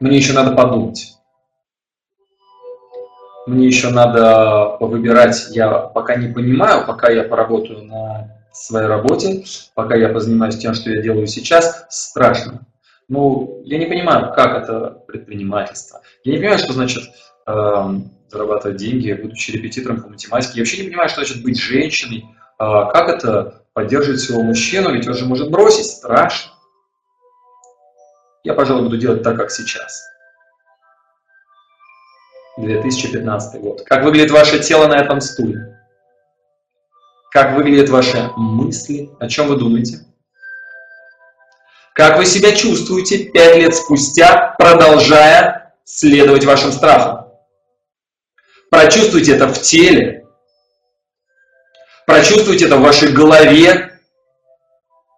Мне 0.00 0.18
еще 0.18 0.34
надо 0.34 0.54
подумать. 0.54 1.16
Мне 3.46 3.66
еще 3.66 3.88
надо 3.88 4.76
выбирать. 4.80 5.48
Я 5.50 5.70
пока 5.78 6.16
не 6.16 6.32
понимаю, 6.32 6.86
пока 6.86 7.10
я 7.10 7.24
поработаю 7.24 7.84
на 7.84 8.43
своей 8.54 8.86
работе, 8.86 9.44
пока 9.74 9.96
я 9.96 10.08
позанимаюсь 10.08 10.58
тем, 10.58 10.74
что 10.74 10.90
я 10.90 11.02
делаю 11.02 11.26
сейчас, 11.26 11.86
страшно. 11.90 12.66
Ну, 13.08 13.60
я 13.64 13.78
не 13.78 13.86
понимаю, 13.86 14.32
как 14.32 14.62
это 14.62 15.02
предпринимательство. 15.06 16.00
Я 16.22 16.32
не 16.32 16.38
понимаю, 16.38 16.58
что 16.58 16.72
значит 16.72 17.04
э, 17.46 17.84
зарабатывать 18.30 18.78
деньги, 18.78 19.12
будучи 19.12 19.50
репетитором 19.50 20.02
по 20.02 20.08
математике. 20.08 20.52
Я 20.56 20.62
вообще 20.62 20.82
не 20.82 20.88
понимаю, 20.88 21.08
что 21.08 21.24
значит 21.24 21.42
быть 21.42 21.60
женщиной. 21.60 22.24
Э, 22.58 22.90
как 22.92 23.08
это 23.08 23.64
поддерживать 23.74 24.20
своего 24.20 24.42
мужчину, 24.42 24.92
ведь 24.92 25.06
он 25.06 25.14
же 25.14 25.26
может 25.26 25.50
бросить. 25.50 25.86
Страшно. 25.86 26.52
Я, 28.44 28.54
пожалуй, 28.54 28.84
буду 28.84 28.96
делать 28.96 29.22
так, 29.22 29.36
как 29.36 29.50
сейчас. 29.50 30.02
2015 32.58 33.60
год. 33.60 33.82
Как 33.82 34.04
выглядит 34.04 34.30
ваше 34.30 34.60
тело 34.60 34.86
на 34.86 34.94
этом 34.94 35.20
стуле? 35.20 35.74
Как 37.34 37.56
выглядят 37.56 37.88
ваши 37.88 38.30
мысли? 38.36 39.10
О 39.18 39.26
чем 39.28 39.48
вы 39.48 39.56
думаете? 39.56 40.06
Как 41.92 42.16
вы 42.16 42.26
себя 42.26 42.52
чувствуете 42.52 43.24
пять 43.24 43.56
лет 43.56 43.74
спустя, 43.74 44.54
продолжая 44.56 45.74
следовать 45.82 46.44
вашим 46.44 46.70
страхам? 46.70 47.32
Прочувствуйте 48.70 49.34
это 49.34 49.48
в 49.48 49.60
теле. 49.60 50.24
Прочувствуйте 52.06 52.66
это 52.66 52.76
в 52.76 52.82
вашей 52.82 53.10
голове, 53.10 53.98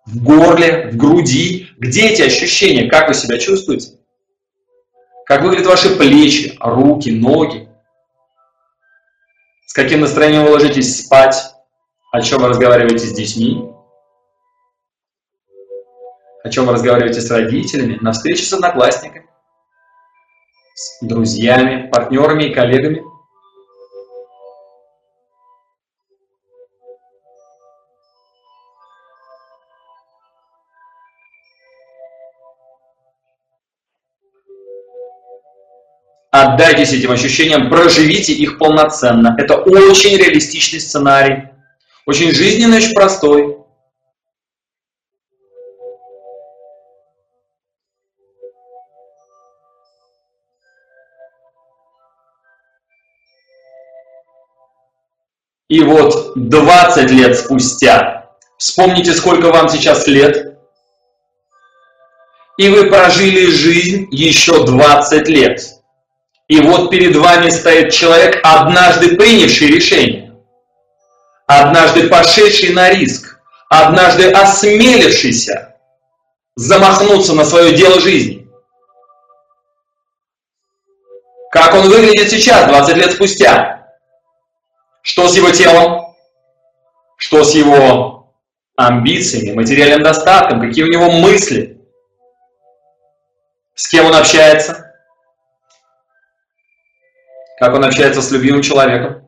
в 0.06 0.22
горле, 0.22 0.88
в 0.92 0.96
груди. 0.96 1.68
Где 1.76 2.08
эти 2.08 2.22
ощущения? 2.22 2.88
Как 2.88 3.08
вы 3.08 3.14
себя 3.14 3.36
чувствуете? 3.36 3.98
Как 5.26 5.42
выглядят 5.42 5.66
ваши 5.66 5.94
плечи, 5.94 6.56
руки, 6.60 7.10
ноги? 7.10 7.68
С 9.66 9.74
каким 9.74 10.00
настроением 10.00 10.44
вы 10.44 10.52
ложитесь 10.52 11.04
спать? 11.04 11.55
О 12.12 12.22
чем 12.22 12.40
вы 12.40 12.48
разговариваете 12.48 13.06
с 13.06 13.12
детьми? 13.12 13.68
О 16.44 16.48
чем 16.48 16.66
вы 16.66 16.72
разговариваете 16.72 17.20
с 17.20 17.30
родителями? 17.30 17.98
На 18.00 18.12
встрече 18.12 18.44
с 18.44 18.52
одноклассниками? 18.52 19.28
С 20.74 21.04
друзьями, 21.04 21.90
партнерами 21.90 22.44
и 22.44 22.54
коллегами? 22.54 23.02
Отдайтесь 36.30 36.92
этим 36.92 37.10
ощущениям, 37.10 37.68
проживите 37.70 38.32
их 38.32 38.58
полноценно. 38.58 39.34
Это 39.38 39.56
очень 39.56 40.16
реалистичный 40.16 40.80
сценарий. 40.80 41.55
Очень 42.06 42.30
жизненный, 42.30 42.78
очень 42.78 42.94
простой. 42.94 43.58
И 55.68 55.82
вот 55.82 56.34
20 56.36 57.10
лет 57.10 57.36
спустя, 57.36 58.30
вспомните, 58.56 59.12
сколько 59.12 59.50
вам 59.50 59.68
сейчас 59.68 60.06
лет, 60.06 60.60
и 62.56 62.68
вы 62.68 62.88
прожили 62.88 63.46
жизнь 63.46 64.06
еще 64.12 64.64
20 64.64 65.28
лет. 65.28 65.60
И 66.46 66.60
вот 66.60 66.88
перед 66.88 67.16
вами 67.16 67.48
стоит 67.48 67.92
человек, 67.92 68.38
однажды 68.44 69.16
принявший 69.16 69.66
решение 69.66 70.25
однажды 71.46 72.08
пошедший 72.08 72.72
на 72.72 72.90
риск, 72.90 73.40
однажды 73.68 74.30
осмелившийся 74.30 75.76
замахнуться 76.56 77.34
на 77.34 77.44
свое 77.44 77.76
дело 77.76 78.00
жизни. 78.00 78.48
Как 81.50 81.74
он 81.74 81.88
выглядит 81.88 82.30
сейчас, 82.30 82.68
20 82.68 82.96
лет 82.96 83.12
спустя? 83.12 83.96
Что 85.02 85.28
с 85.28 85.36
его 85.36 85.50
телом? 85.50 86.14
Что 87.16 87.44
с 87.44 87.54
его 87.54 88.34
амбициями, 88.76 89.54
материальным 89.54 90.02
достатком? 90.02 90.60
Какие 90.60 90.84
у 90.84 90.90
него 90.90 91.10
мысли? 91.10 91.80
С 93.74 93.88
кем 93.88 94.06
он 94.06 94.14
общается? 94.14 94.94
Как 97.58 97.74
он 97.74 97.84
общается 97.84 98.20
с 98.20 98.30
любимым 98.30 98.62
человеком? 98.62 99.25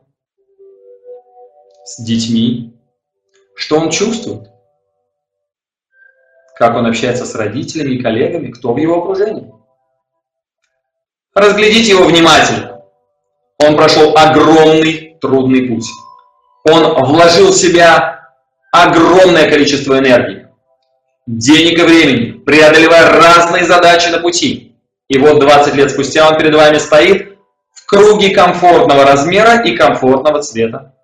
С 1.89 2.03
детьми, 2.03 2.75
Что 3.57 3.79
он 3.79 3.91
чувствует? 3.91 4.51
Как 6.57 6.77
он 6.77 6.87
общается 6.87 7.25
с 7.25 7.35
родителями 7.35 8.01
коллегами? 8.01 8.53
Кто 8.53 8.73
в 8.73 8.77
его 8.77 8.99
окружении? 8.99 9.51
Разглядите 11.35 11.93
его 11.93 12.05
внимательно. 12.05 12.83
Он 13.59 13.75
прошел 13.75 14.17
огромный 14.17 15.17
трудный 15.21 15.67
путь. 15.67 15.89
Он 16.65 17.05
вложил 17.07 17.53
в 17.53 17.57
себя 17.57 18.29
огромное 18.71 19.49
количество 19.51 19.99
энергии, 19.99 20.47
денег 21.27 21.79
и 21.79 21.83
времени, 21.83 22.33
преодолевая 22.33 23.19
разные 23.19 23.65
задачи 23.65 24.11
на 24.11 24.19
пути. 24.19 24.77
И 25.09 25.19
вот 25.19 25.41
20 25.41 25.75
лет 25.75 25.91
спустя 25.91 26.29
он 26.29 26.37
перед 26.37 26.55
вами 26.55 26.79
стоит 26.79 27.39
в 27.73 27.87
круге 27.87 28.31
комфортного 28.35 29.05
размера 29.05 29.63
и 29.63 29.75
комфортного 29.75 30.43
цвета. 30.43 30.98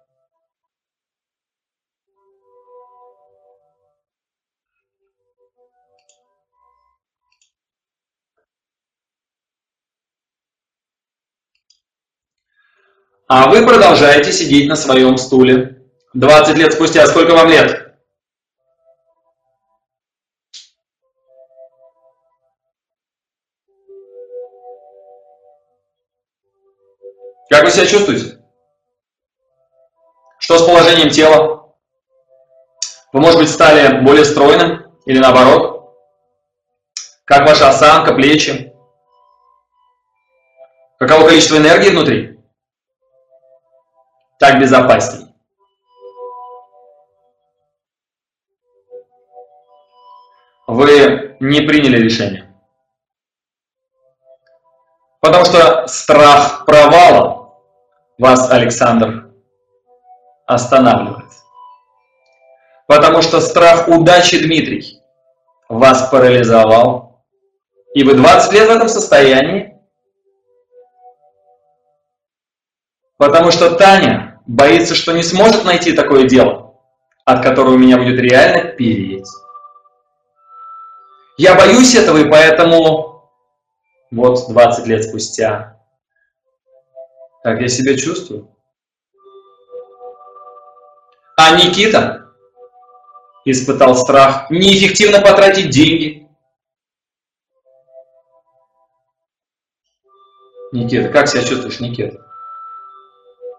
А 13.27 13.49
вы 13.51 13.67
продолжаете 13.67 14.33
сидеть 14.33 14.69
на 14.69 14.77
своем 14.77 15.17
стуле. 15.17 15.83
20 16.13 16.57
лет 16.57 16.73
спустя, 16.75 17.07
сколько 17.07 17.33
вам 17.33 17.49
лет? 17.49 17.97
Как 27.49 27.65
вы 27.65 27.71
себя 27.71 27.87
чувствуете? 27.87 28.39
Что 30.39 30.59
с 30.59 30.63
положением 30.67 31.09
тела? 31.09 31.75
Вы, 33.13 33.21
может 33.21 33.41
быть, 33.41 33.49
стали 33.49 34.05
более 34.05 34.25
стройным 34.27 34.95
или 35.07 35.19
наоборот? 35.19 35.95
Как 37.25 37.49
ваша 37.49 37.71
осанка, 37.71 38.13
плечи? 38.13 38.75
Каково 40.99 41.29
количество 41.29 41.57
энергии 41.57 41.89
внутри? 41.89 42.34
Так 44.39 44.61
безопасней. 44.61 45.27
Вы 50.67 51.37
не 51.41 51.61
приняли 51.61 51.99
решение. 51.99 52.53
Потому 55.21 55.45
что 55.45 55.87
страх 55.87 56.65
провала 56.67 57.55
вас, 58.19 58.51
Александр, 58.51 59.31
останавливает. 60.47 61.31
Потому 62.87 63.23
что 63.23 63.41
страх 63.41 63.89
удачи, 63.89 64.39
Дмитрий, 64.39 65.01
вас 65.69 66.09
парализовал. 66.11 67.25
И 67.95 68.05
вы 68.05 68.15
20 68.15 68.53
лет 68.53 68.69
в 68.69 68.73
этом 68.73 68.89
состоянии. 68.89 69.74
Потому 73.17 73.51
что 73.51 73.77
Таня 73.77 74.41
боится, 74.47 74.95
что 74.95 75.13
не 75.13 75.23
сможет 75.23 75.65
найти 75.65 75.93
такое 75.93 76.29
дело, 76.29 76.75
от 77.25 77.43
которого 77.43 77.77
меня 77.77 77.97
будет 77.97 78.19
реально 78.21 78.73
переть. 78.73 79.29
Я 81.37 81.55
боюсь 81.55 81.95
этого, 81.95 82.19
и 82.19 82.31
поэтому 82.31 83.31
вот 84.11 84.49
20 84.49 84.87
лет 84.87 85.05
спустя, 85.05 85.81
как 87.43 87.61
я 87.61 87.69
себя 87.69 87.97
чувствую. 87.97 88.51
А 91.37 91.57
Никита 91.57 92.33
испытал 93.45 93.97
страх 93.97 94.51
неэффективно 94.51 95.21
потратить 95.21 95.71
деньги. 95.71 96.29
Никита, 100.73 101.09
как 101.09 101.29
себя 101.29 101.43
чувствуешь, 101.43 101.81
Никита? 101.81 102.25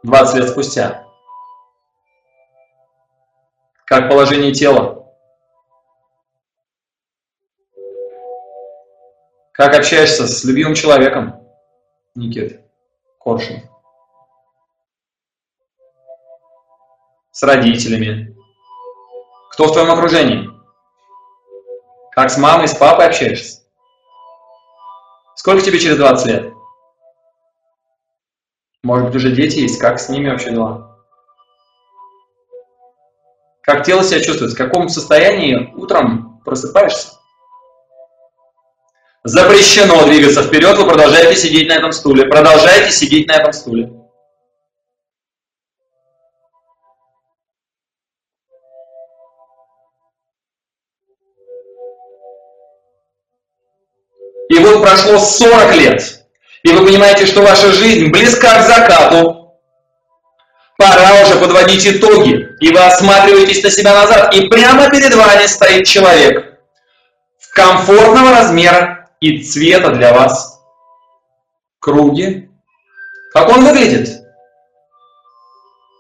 20 0.06 0.36
лет 0.36 0.50
спустя. 0.50 1.08
Как 3.86 4.08
положение 4.10 4.54
тела? 4.54 5.12
Как 9.52 9.74
общаешься 9.74 10.28
с 10.28 10.44
любимым 10.44 10.76
человеком, 10.76 11.42
Никит 12.14 12.62
Коршин? 13.20 13.68
С 17.32 17.42
родителями? 17.42 18.36
Кто 19.52 19.68
в 19.68 19.74
твоем 19.74 19.92
окружении? 19.92 20.50
Как 22.12 22.30
с 22.30 22.38
мамой, 22.38 22.68
с 22.68 22.76
папой 22.76 23.08
общаешься? 23.08 23.64
Сколько 25.36 25.64
тебе 25.64 25.80
через 25.80 25.98
20 25.98 26.26
лет? 26.28 26.55
Может 28.86 29.08
быть, 29.08 29.16
уже 29.16 29.32
дети 29.32 29.62
есть, 29.62 29.80
как 29.80 30.00
с 30.00 30.10
ними 30.10 30.30
вообще 30.30 30.52
дела? 30.52 30.96
Как 33.62 33.84
тело 33.84 34.04
себя 34.04 34.22
чувствует, 34.22 34.54
в 34.54 34.58
каком 34.58 34.90
состоянии 34.90 35.74
утром 35.74 36.40
просыпаешься? 36.46 37.14
Запрещено 39.24 40.06
двигаться 40.06 40.44
вперед, 40.44 40.78
вы 40.78 40.88
продолжаете 40.88 41.36
сидеть 41.36 41.68
на 41.68 41.78
этом 41.78 41.92
стуле. 41.92 42.28
Продолжаете 42.28 42.92
сидеть 42.92 43.28
на 43.28 43.38
этом 43.38 43.54
стуле. 43.54 43.92
И 54.50 54.60
вот 54.60 54.84
прошло 54.84 55.18
40 55.18 55.76
лет 55.76 56.15
и 56.66 56.74
вы 56.74 56.84
понимаете, 56.84 57.28
что 57.28 57.44
ваша 57.44 57.72
жизнь 57.72 58.10
близка 58.10 58.58
к 58.58 58.66
закату, 58.66 59.56
пора 60.80 61.22
уже 61.22 61.40
подводить 61.40 61.86
итоги, 61.86 62.50
и 62.60 62.72
вы 62.72 62.80
осматриваетесь 62.80 63.64
на 63.64 63.70
себя 63.70 63.94
назад, 63.94 64.34
и 64.34 64.48
прямо 64.48 64.90
перед 64.90 65.14
вами 65.14 65.46
стоит 65.46 65.86
человек 65.86 66.60
комфортного 67.54 68.32
размера 68.32 69.12
и 69.22 69.44
цвета 69.44 69.92
для 69.92 70.12
вас 70.12 70.60
круги. 71.80 72.50
Как 73.32 73.48
он 73.50 73.64
выглядит? 73.64 74.24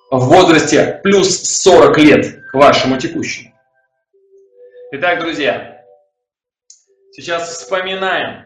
В 0.09 0.19
возрасте 0.25 0.99
плюс 1.03 1.43
40 1.43 1.97
лет 1.99 2.49
к 2.49 2.55
вашему 2.55 2.97
текущему. 2.97 3.53
Итак, 4.93 5.19
друзья, 5.19 5.83
сейчас 7.11 7.49
вспоминаем 7.49 8.44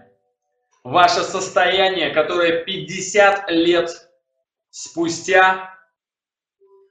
ваше 0.89 1.23
состояние, 1.23 2.09
которое 2.09 2.63
50 2.63 3.49
лет 3.51 4.09
спустя, 4.71 5.77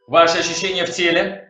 ваши 0.06 0.38
ощущения 0.38 0.86
в 0.86 0.92
теле, 0.92 1.44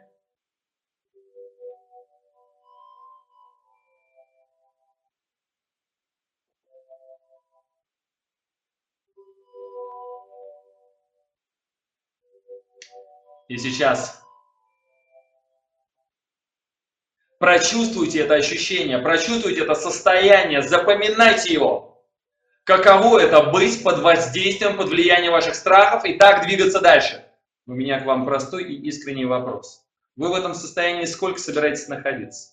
И 13.48 13.56
сейчас 13.56 14.22
прочувствуйте 17.38 18.20
это 18.20 18.34
ощущение, 18.34 18.98
прочувствуйте 18.98 19.62
это 19.62 19.74
состояние, 19.74 20.60
запоминайте 20.60 21.54
его. 21.54 21.97
Каково 22.68 23.20
это 23.20 23.44
быть 23.44 23.82
под 23.82 24.00
воздействием, 24.00 24.76
под 24.76 24.90
влиянием 24.90 25.32
ваших 25.32 25.54
страхов 25.54 26.04
и 26.04 26.18
так 26.18 26.46
двигаться 26.46 26.82
дальше? 26.82 27.24
У 27.66 27.72
меня 27.72 27.98
к 27.98 28.04
вам 28.04 28.26
простой 28.26 28.64
и 28.64 28.88
искренний 28.88 29.24
вопрос. 29.24 29.86
Вы 30.16 30.28
в 30.28 30.34
этом 30.34 30.52
состоянии 30.52 31.06
сколько 31.06 31.40
собираетесь 31.40 31.88
находиться? 31.88 32.50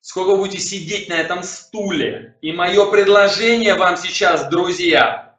Сколько 0.00 0.36
будете 0.36 0.58
сидеть 0.58 1.10
на 1.10 1.12
этом 1.20 1.42
стуле? 1.42 2.38
И 2.40 2.50
мое 2.50 2.90
предложение 2.90 3.74
вам 3.74 3.98
сейчас, 3.98 4.48
друзья, 4.48 5.38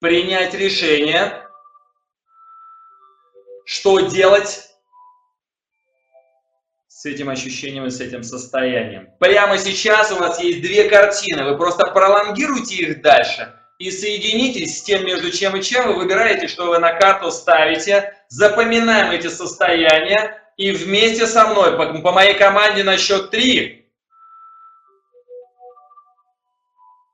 принять 0.00 0.52
решение, 0.52 1.46
что 3.64 4.00
делать 4.00 4.69
с 7.00 7.06
этим 7.06 7.30
ощущением 7.30 7.86
и 7.86 7.90
с 7.90 7.98
этим 7.98 8.22
состоянием. 8.22 9.08
Прямо 9.18 9.56
сейчас 9.56 10.12
у 10.12 10.16
вас 10.16 10.38
есть 10.38 10.60
две 10.60 10.86
картины, 10.86 11.44
вы 11.44 11.56
просто 11.56 11.86
пролонгируйте 11.86 12.74
их 12.74 13.00
дальше 13.00 13.54
и 13.78 13.90
соединитесь 13.90 14.78
с 14.78 14.82
тем, 14.82 15.06
между 15.06 15.30
чем 15.30 15.56
и 15.56 15.62
чем, 15.62 15.86
вы 15.86 15.94
выбираете, 15.94 16.46
что 16.46 16.66
вы 16.66 16.78
на 16.78 16.92
карту 16.92 17.30
ставите, 17.30 18.14
запоминаем 18.28 19.12
эти 19.12 19.28
состояния 19.28 20.42
и 20.58 20.72
вместе 20.72 21.26
со 21.26 21.46
мной, 21.46 21.74
по, 21.78 22.02
по 22.02 22.12
моей 22.12 22.34
команде 22.34 22.84
на 22.84 22.98
счет 22.98 23.30
три, 23.30 23.90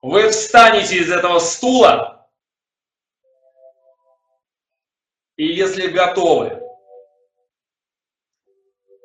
вы 0.02 0.30
встанете 0.30 0.96
из 0.96 1.12
этого 1.12 1.38
стула, 1.38 2.28
и 5.36 5.46
если 5.46 5.86
готовы, 5.86 6.65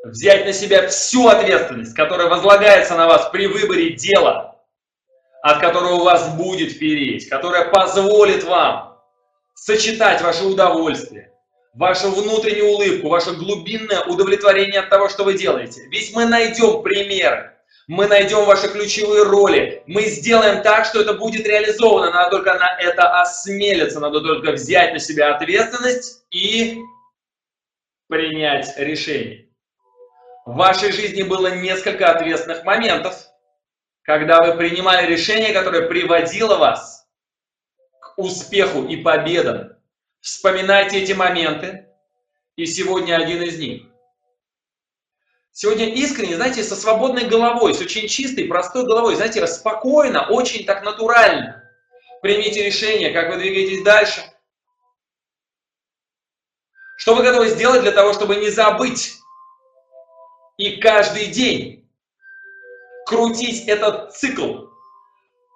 взять 0.04 0.46
на 0.46 0.54
себя 0.54 0.88
всю 0.88 1.28
ответственность, 1.28 1.96
которая 1.96 2.28
возлагается 2.28 2.96
на 2.96 3.08
вас 3.08 3.30
при 3.30 3.48
выборе 3.48 3.92
дела, 3.92 4.60
от 5.44 5.60
которого 5.60 5.96
у 5.96 6.04
вас 6.04 6.36
будет 6.36 6.78
переть, 6.80 7.30
которая 7.30 7.70
позволит 7.70 8.44
вам 8.44 9.00
сочетать 9.54 10.22
ваше 10.22 10.46
удовольствие, 10.46 11.34
вашу 11.74 12.12
внутреннюю 12.12 12.70
улыбку, 12.70 13.10
ваше 13.10 13.34
глубинное 13.34 14.02
удовлетворение 14.04 14.82
от 14.82 14.90
того, 14.90 15.10
что 15.10 15.24
вы 15.24 15.38
делаете. 15.38 15.88
Ведь 15.90 16.14
мы 16.16 16.26
найдем 16.26 16.82
примеры, 16.82 17.52
мы 17.88 18.08
найдем 18.08 18.46
ваши 18.46 18.70
ключевые 18.70 19.24
роли, 19.24 19.84
мы 19.86 20.04
сделаем 20.04 20.62
так, 20.64 20.86
что 20.86 21.02
это 21.02 21.14
будет 21.14 21.46
реализовано. 21.46 22.12
Надо 22.12 22.38
только 22.38 22.54
на 22.56 22.78
это 22.80 23.22
осмелиться, 23.22 24.00
надо 24.00 24.22
только 24.22 24.54
взять 24.54 24.94
на 24.94 25.00
себя 25.00 25.36
ответственность 25.36 26.24
и 26.32 26.80
принять 28.08 28.74
решение. 28.78 29.51
В 30.52 30.56
вашей 30.56 30.92
жизни 30.92 31.24
было 31.24 31.56
несколько 31.56 32.12
ответственных 32.12 32.66
моментов, 32.66 33.16
когда 34.02 34.42
вы 34.42 34.58
принимали 34.58 35.08
решение, 35.08 35.54
которое 35.54 35.88
приводило 35.88 36.58
вас 36.58 37.08
к 38.02 38.16
успеху 38.18 38.86
и 38.86 38.98
победам. 38.98 39.78
Вспоминайте 40.20 41.02
эти 41.02 41.14
моменты, 41.14 41.88
и 42.58 42.66
сегодня 42.66 43.16
один 43.16 43.42
из 43.44 43.60
них. 43.60 43.84
Сегодня 45.54 45.86
искренне, 45.86 46.36
знаете, 46.36 46.66
со 46.66 46.76
свободной 46.76 47.30
головой, 47.30 47.74
с 47.74 47.80
очень 47.80 48.10
чистой, 48.10 48.44
простой 48.44 48.84
головой, 48.84 49.16
знаете, 49.16 49.48
спокойно, 49.48 50.28
очень 50.28 50.66
так 50.66 50.84
натурально. 50.84 51.64
Примите 52.22 52.62
решение, 52.66 53.12
как 53.12 53.30
вы 53.30 53.38
двигаетесь 53.38 53.84
дальше. 53.84 54.20
Что 56.98 57.16
вы 57.16 57.24
готовы 57.24 57.48
сделать 57.48 57.84
для 57.84 57.94
того, 57.94 58.12
чтобы 58.12 58.36
не 58.36 58.50
забыть 58.50 59.21
и 60.62 60.80
каждый 60.80 61.32
день 61.32 61.92
крутить 63.08 63.68
этот 63.68 64.14
цикл 64.14 64.68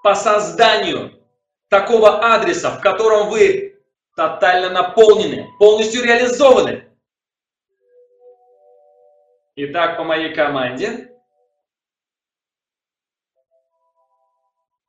по 0.01 0.15
созданию 0.15 1.23
такого 1.69 2.33
адреса, 2.33 2.71
в 2.71 2.81
котором 2.81 3.29
вы 3.29 3.83
тотально 4.15 4.71
наполнены, 4.71 5.47
полностью 5.59 6.03
реализованы. 6.03 6.91
Итак, 9.57 9.97
по 9.97 10.03
моей 10.03 10.33
команде 10.33 11.15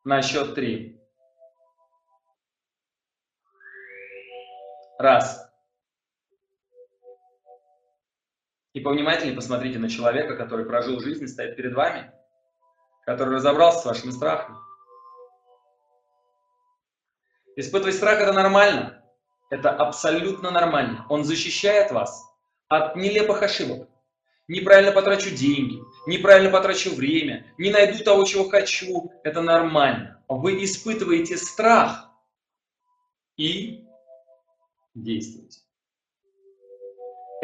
на 0.04 0.22
счет 0.22 0.54
три. 0.54 0.98
Раз. 4.98 5.45
И 8.76 8.80
повнимательнее 8.80 9.34
посмотрите 9.34 9.78
на 9.78 9.88
человека, 9.88 10.36
который 10.36 10.66
прожил 10.66 11.00
жизнь 11.00 11.24
и 11.24 11.28
стоит 11.28 11.56
перед 11.56 11.72
вами, 11.72 12.12
который 13.06 13.36
разобрался 13.36 13.78
с 13.78 13.84
вашими 13.86 14.10
страхами. 14.10 14.58
Испытывать 17.56 17.94
страх– 17.94 18.18
это 18.20 18.34
нормально. 18.34 19.02
Это 19.48 19.70
абсолютно 19.70 20.50
нормально. 20.50 21.06
Он 21.08 21.24
защищает 21.24 21.90
вас 21.90 22.22
от 22.68 22.96
нелепых 22.96 23.42
ошибок. 23.42 23.88
Неправильно 24.46 24.92
потрачу 24.92 25.30
деньги, 25.30 25.80
неправильно 26.06 26.50
потрачу 26.50 26.94
время, 26.94 27.50
не 27.56 27.70
найду 27.70 28.04
того, 28.04 28.24
чего 28.24 28.46
хочу. 28.46 29.10
Это 29.24 29.40
нормально. 29.40 30.22
Вы 30.28 30.62
испытываете 30.62 31.38
страх 31.38 32.10
и 33.38 33.86
действуете. 34.94 35.60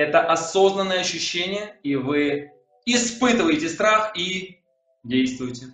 Это 0.03 0.21
осознанное 0.21 1.01
ощущение, 1.01 1.79
и 1.85 1.95
вы 1.95 2.51
испытываете 2.85 3.69
страх 3.69 4.17
и 4.17 4.61
действуете. 5.05 5.67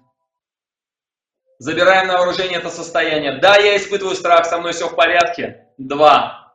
Забираем 1.59 2.09
на 2.09 2.19
вооружение 2.19 2.59
это 2.59 2.69
состояние. 2.69 3.39
Да, 3.39 3.57
я 3.57 3.79
испытываю 3.79 4.15
страх, 4.15 4.45
со 4.45 4.59
мной 4.59 4.75
все 4.75 4.89
в 4.89 4.95
порядке. 4.95 5.67
Два. 5.79 6.55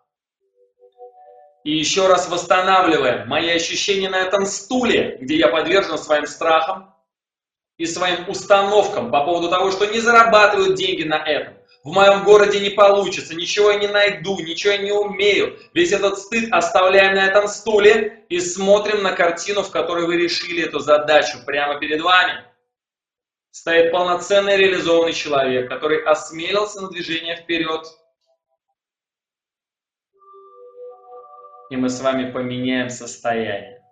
И 1.63 1.75
еще 1.75 2.07
раз 2.07 2.29
восстанавливаем 2.29 3.27
мои 3.27 3.49
ощущения 3.49 4.09
на 4.09 4.19
этом 4.19 4.45
стуле, 4.45 5.17
где 5.19 5.37
я 5.37 5.47
подвержен 5.47 5.97
своим 5.97 6.27
страхам 6.27 6.93
и 7.77 7.87
своим 7.87 8.29
установкам 8.29 9.09
по 9.09 9.25
поводу 9.25 9.49
того, 9.49 9.71
что 9.71 9.85
не 9.85 9.99
зарабатывают 9.99 10.75
деньги 10.75 11.03
на 11.03 11.17
этом 11.17 11.55
в 11.83 11.91
моем 11.91 12.23
городе 12.23 12.61
не 12.61 12.69
получится, 12.69 13.35
ничего 13.35 13.71
я 13.71 13.77
не 13.77 13.87
найду, 13.87 14.39
ничего 14.39 14.71
я 14.73 14.79
не 14.79 14.93
умею. 14.93 15.59
Весь 15.73 15.91
этот 15.91 16.17
стыд 16.17 16.51
оставляем 16.51 17.15
на 17.15 17.25
этом 17.25 17.47
стуле 17.47 18.25
и 18.29 18.39
смотрим 18.39 19.03
на 19.03 19.11
картину, 19.11 19.63
в 19.63 19.69
которой 19.69 20.05
вы 20.05 20.15
решили 20.15 20.63
эту 20.63 20.79
задачу 20.79 21.39
прямо 21.45 21.79
перед 21.79 22.01
вами. 22.01 22.45
Стоит 23.51 23.91
полноценный 23.91 24.55
реализованный 24.55 25.13
человек, 25.13 25.69
который 25.69 26.03
осмелился 26.03 26.81
на 26.81 26.89
движение 26.89 27.35
вперед. 27.35 27.85
И 31.69 31.75
мы 31.75 31.89
с 31.89 31.99
вами 31.99 32.31
поменяем 32.31 32.89
состояние. 32.89 33.83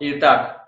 Итак, 0.00 0.63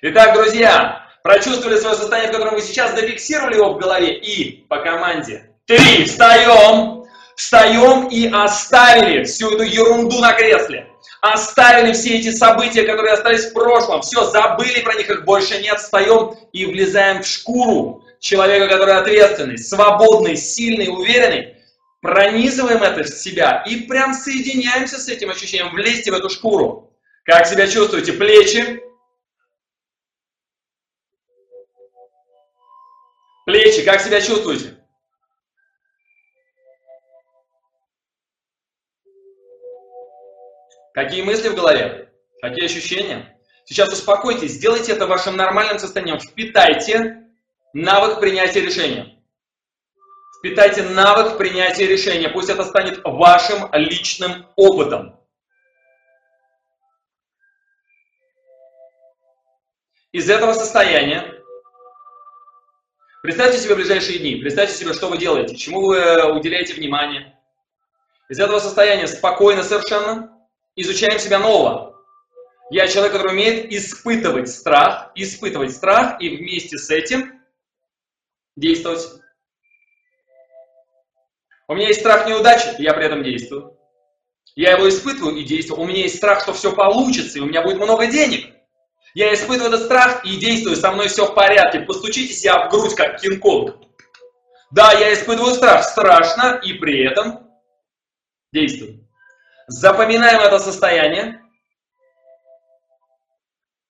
Итак, 0.00 0.32
друзья, 0.34 1.08
прочувствовали 1.24 1.76
свое 1.76 1.96
состояние, 1.96 2.30
в 2.30 2.34
котором 2.34 2.54
вы 2.54 2.62
сейчас 2.62 2.92
зафиксировали 2.94 3.56
его 3.56 3.72
в 3.72 3.78
голове 3.78 4.14
и 4.14 4.64
по 4.68 4.76
команде. 4.76 5.50
Три, 5.66 6.04
встаем, 6.04 7.04
встаем 7.36 8.06
и 8.06 8.30
оставили 8.30 9.24
всю 9.24 9.50
эту 9.50 9.64
ерунду 9.64 10.20
на 10.20 10.34
кресле. 10.34 10.86
Оставили 11.20 11.92
все 11.94 12.16
эти 12.18 12.30
события, 12.30 12.84
которые 12.84 13.14
остались 13.14 13.46
в 13.46 13.52
прошлом. 13.52 14.02
Все, 14.02 14.24
забыли 14.26 14.82
про 14.82 14.94
них, 14.94 15.10
их 15.10 15.24
больше 15.24 15.60
нет. 15.60 15.80
Встаем 15.80 16.36
и 16.52 16.64
влезаем 16.66 17.24
в 17.24 17.26
шкуру 17.26 18.04
человека, 18.20 18.68
который 18.68 18.94
ответственный, 18.94 19.58
свободный, 19.58 20.36
сильный, 20.36 20.86
уверенный. 20.86 21.56
Пронизываем 22.00 22.84
это 22.84 23.02
в 23.02 23.08
себя 23.08 23.64
и 23.66 23.80
прям 23.80 24.14
соединяемся 24.14 24.98
с 24.98 25.08
этим 25.08 25.30
ощущением. 25.30 25.72
Влезьте 25.72 26.12
в 26.12 26.14
эту 26.14 26.30
шкуру. 26.30 26.92
Как 27.24 27.46
себя 27.48 27.66
чувствуете? 27.66 28.12
Плечи, 28.12 28.80
Плечи, 33.48 33.82
как 33.82 34.02
себя 34.02 34.20
чувствуете? 34.20 34.76
Какие 40.92 41.22
мысли 41.22 41.48
в 41.48 41.54
голове? 41.54 42.12
Какие 42.42 42.66
ощущения? 42.66 43.40
Сейчас 43.64 43.90
успокойтесь, 43.90 44.50
сделайте 44.50 44.92
это 44.92 45.06
вашим 45.06 45.36
нормальным 45.36 45.78
состоянием. 45.78 46.20
Впитайте 46.20 47.26
навык 47.72 48.20
принятия 48.20 48.60
решения. 48.60 49.18
Впитайте 50.40 50.82
навык 50.82 51.38
принятия 51.38 51.86
решения. 51.86 52.28
Пусть 52.28 52.50
это 52.50 52.64
станет 52.64 53.00
вашим 53.02 53.72
личным 53.72 54.46
опытом. 54.56 55.18
Из 60.12 60.28
этого 60.28 60.52
состояния 60.52 61.37
Представьте 63.22 63.58
себе 63.58 63.74
ближайшие 63.74 64.20
дни, 64.20 64.36
представьте 64.36 64.76
себе, 64.76 64.94
что 64.94 65.08
вы 65.08 65.18
делаете, 65.18 65.56
чему 65.56 65.86
вы 65.86 65.96
э, 65.96 66.32
уделяете 66.32 66.74
внимание. 66.74 67.36
Из 68.28 68.38
этого 68.38 68.60
состояния 68.60 69.08
спокойно 69.08 69.64
совершенно 69.64 70.38
изучаем 70.76 71.18
себя 71.18 71.40
нового. 71.40 72.00
Я 72.70 72.86
человек, 72.86 73.12
который 73.14 73.32
умеет 73.32 73.72
испытывать 73.72 74.48
страх, 74.48 75.10
испытывать 75.16 75.72
страх 75.72 76.20
и 76.20 76.36
вместе 76.36 76.78
с 76.78 76.90
этим 76.90 77.40
действовать. 78.54 79.04
У 81.66 81.74
меня 81.74 81.88
есть 81.88 82.00
страх 82.00 82.28
неудачи, 82.28 82.68
я 82.78 82.94
при 82.94 83.06
этом 83.06 83.24
действую. 83.24 83.76
Я 84.54 84.72
его 84.72 84.88
испытываю 84.88 85.34
и 85.36 85.42
действую. 85.42 85.80
У 85.80 85.86
меня 85.86 86.02
есть 86.02 86.16
страх, 86.16 86.42
что 86.42 86.52
все 86.52 86.72
получится, 86.72 87.38
и 87.38 87.40
у 87.40 87.46
меня 87.46 87.62
будет 87.62 87.78
много 87.78 88.06
денег. 88.06 88.54
Я 89.18 89.34
испытываю 89.34 89.74
этот 89.74 89.86
страх 89.86 90.24
и 90.24 90.36
действую, 90.36 90.76
со 90.76 90.92
мной 90.92 91.08
все 91.08 91.26
в 91.26 91.34
порядке. 91.34 91.80
Постучите 91.80 92.32
себя 92.32 92.64
в 92.64 92.70
грудь, 92.70 92.94
как 92.94 93.20
Кинг-Конг. 93.20 93.76
Да, 94.70 94.92
я 94.92 95.12
испытываю 95.12 95.54
страх, 95.54 95.82
страшно, 95.82 96.60
и 96.62 96.74
при 96.74 97.04
этом 97.04 97.50
действую. 98.52 99.04
Запоминаем 99.66 100.38
это 100.38 100.60
состояние. 100.60 101.42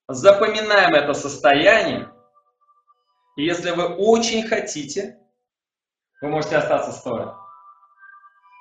Запоминаем 0.09 0.95
это 0.95 1.13
состояние. 1.13 2.11
И 3.37 3.45
если 3.45 3.73
вы 3.73 3.85
очень 3.85 4.49
хотите, 4.49 5.19
вы 6.23 6.29
можете 6.29 6.57
остаться 6.57 6.91
стоя. 6.91 7.37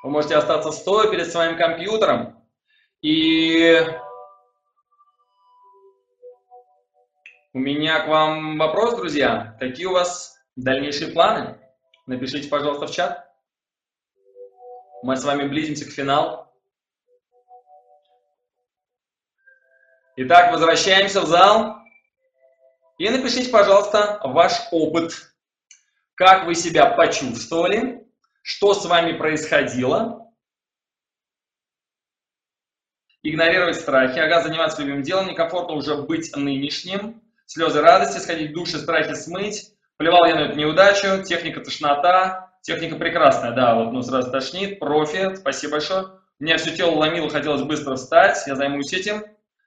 Вы 0.04 0.10
можете 0.10 0.36
остаться 0.36 0.74
стоя 0.74 1.10
перед 1.10 1.32
своим 1.32 1.58
компьютером 1.58 2.46
и 3.02 3.88
У 7.58 7.60
меня 7.60 8.02
к 8.02 8.08
вам 8.08 8.60
вопрос, 8.60 8.98
друзья. 8.98 9.58
Какие 9.60 9.88
у 9.88 9.94
вас 9.94 10.40
дальнейшие 10.56 11.12
планы? 11.12 11.60
Напишите, 12.06 12.48
пожалуйста, 12.50 12.86
в 12.86 12.92
чат. 12.92 13.34
Мы 15.02 15.18
с 15.18 15.24
вами 15.24 15.48
близимся 15.48 15.86
к 15.86 15.92
финалу. 15.92 16.46
Итак, 20.18 20.52
возвращаемся 20.52 21.22
в 21.22 21.26
зал. 21.26 21.80
И 23.00 23.10
напишите, 23.10 23.50
пожалуйста, 23.50 24.20
ваш 24.24 24.68
опыт. 24.72 25.34
Как 26.14 26.46
вы 26.46 26.54
себя 26.54 26.92
почувствовали, 26.92 28.08
что 28.44 28.76
с 28.76 28.86
вами 28.86 29.18
происходило. 29.18 30.32
Игнорировать 33.24 33.78
страхи. 33.78 34.20
Ага, 34.20 34.44
заниматься 34.44 34.80
любимым 34.80 35.02
делом. 35.02 35.26
Некомфортно 35.26 35.74
уже 35.74 36.04
быть 36.04 36.36
нынешним. 36.36 37.24
Слезы 37.48 37.80
радости, 37.80 38.20
сходить 38.20 38.52
в 38.52 38.54
душ 38.54 38.74
и 38.74 38.78
страхи 38.78 39.14
смыть. 39.14 39.72
Плевал 39.96 40.26
я 40.26 40.36
на 40.36 40.40
эту 40.42 40.58
неудачу. 40.58 41.24
Техника 41.24 41.62
тошнота. 41.62 42.52
Техника 42.62 42.98
прекрасная, 42.98 43.52
да, 43.52 43.74
вот 43.76 43.94
ну 43.94 44.02
сразу 44.02 44.30
тошнит. 44.30 44.80
Профи, 44.80 45.34
спасибо 45.38 45.72
большое. 45.72 46.08
У 46.40 46.44
меня 46.44 46.58
все 46.58 46.76
тело 46.76 46.92
ломило, 46.92 47.30
хотелось 47.30 47.62
быстро 47.62 47.96
встать. 47.96 48.46
Я 48.48 48.56
займусь 48.56 48.92
этим. 48.92 49.24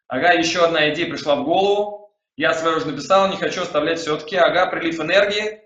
Ага, 0.08 0.32
еще 0.32 0.62
одна 0.62 0.90
идея 0.90 1.08
пришла 1.08 1.36
в 1.36 1.44
голову. 1.44 2.14
Я 2.36 2.52
свою 2.52 2.76
уже 2.76 2.88
написал, 2.88 3.28
не 3.28 3.38
хочу 3.38 3.62
оставлять 3.62 3.98
все-таки. 3.98 4.36
Ага, 4.36 4.66
прилив 4.66 5.00
энергии. 5.00 5.62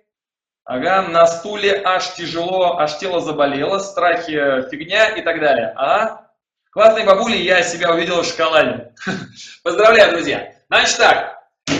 Ага, 0.64 1.03
на 1.09 1.27
стуле 1.27 1.83
аж 1.85 2.14
тяжело, 2.14 2.79
аж 2.79 2.96
тело 2.98 3.20
заболело, 3.20 3.81
страхи 3.81 4.68
фигня 4.70 5.09
и 5.09 5.22
так 5.22 5.40
далее. 5.40 5.74
А? 5.77 6.29
Классные 6.70 7.05
бабули, 7.05 7.37
я 7.37 7.62
себя 7.62 7.92
увидел 7.92 8.22
в 8.22 8.24
шоколаде. 8.24 8.94
Поздравляю, 9.64 10.12
друзья. 10.12 10.55
Значит 10.68 10.96
так, 10.98 11.34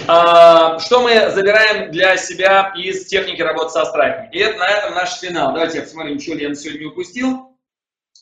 что 0.05 1.01
мы 1.03 1.31
забираем 1.31 1.91
для 1.91 2.17
себя 2.17 2.73
из 2.77 3.07
техники 3.07 3.41
работы 3.41 3.71
со 3.71 3.85
страхами? 3.85 4.29
И 4.33 4.39
это 4.39 4.59
на 4.59 4.69
этом 4.69 4.95
наш 4.95 5.15
финал. 5.19 5.53
Давайте 5.53 5.83
посмотрим, 5.83 6.21
что 6.21 6.35
ли 6.35 6.47
я 6.47 6.55
сегодня 6.55 6.89
упустил. 6.89 7.59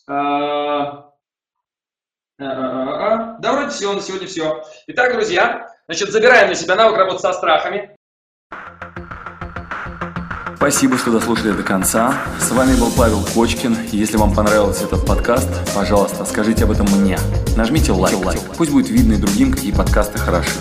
А, 0.07 1.13
а, 2.39 2.45
а, 2.45 2.45
а, 2.45 3.37
да, 3.41 3.53
вроде 3.53 3.71
все, 3.71 3.93
на 3.93 4.01
сегодня 4.01 4.27
все. 4.27 4.65
Итак, 4.89 5.13
друзья, 5.13 5.69
значит, 5.87 6.11
забираем 6.11 6.49
на 6.49 6.55
себя 6.55 6.75
навык 6.75 6.97
работы 6.97 7.21
со 7.21 7.33
страхами. 7.33 7.97
Спасибо, 10.57 10.97
что 10.97 11.11
дослушали 11.11 11.51
до 11.51 11.65
конца. 11.65 12.15
С 12.39 12.53
вами 12.53 12.79
был 12.79 12.93
Павел 12.97 13.25
Кочкин. 13.35 13.77
Если 13.91 14.17
вам 14.17 14.33
понравился 14.33 14.85
этот 14.85 15.05
подкаст, 15.05 15.49
пожалуйста, 15.75 16.25
скажите 16.25 16.65
об 16.65 16.71
этом 16.71 16.87
мне. 16.87 17.19
Нажмите 17.57 17.91
лайк. 17.91 18.17
Пусть 18.57 18.71
будет 18.71 18.89
видно 18.89 19.15
и 19.15 19.17
другим, 19.17 19.51
какие 19.51 19.73
подкасты 19.73 20.19
хороши. 20.19 20.61